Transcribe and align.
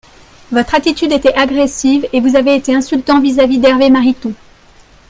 Votre 0.51 0.73
attitude 0.73 1.11
était 1.11 1.35
agressive 1.35 2.07
et 2.11 2.21
vous 2.21 2.35
avez 2.35 2.55
été 2.55 2.73
insultant 2.73 3.21
vis-à-vis 3.21 3.59
d’Hervé 3.59 3.91
Mariton. 3.91 4.33